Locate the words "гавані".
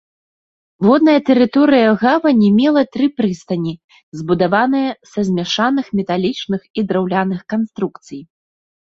2.03-2.47